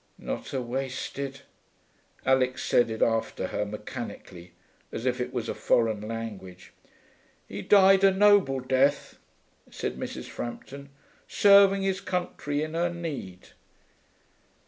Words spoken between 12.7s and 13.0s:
her